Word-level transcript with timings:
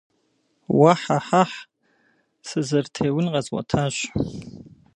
Уэ-хьэ-хьэхь! 0.77 1.57
Сызэрытеун 2.47 3.25
къэзгъуэтащ. 3.33 3.95